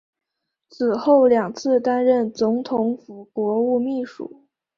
[0.67, 4.47] 此后两次担任总统府国务秘书。